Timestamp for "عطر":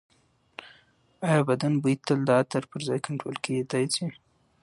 2.39-2.63